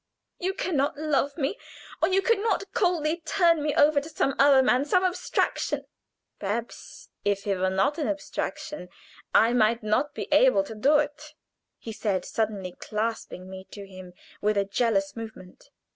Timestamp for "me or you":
1.37-2.23